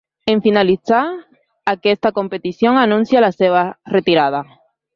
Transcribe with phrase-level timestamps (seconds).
[0.31, 1.01] En finalitzar
[1.73, 3.65] aquesta competició anuncià la seva
[3.97, 4.45] retirada.